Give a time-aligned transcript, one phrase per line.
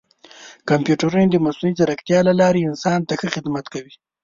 [0.69, 3.93] کمپیوټرونه د مصنوعي ځیرکتیا له لارې انسان ته ښه خدمت کوي.